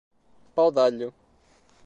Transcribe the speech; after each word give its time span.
Paudalho 0.55 1.13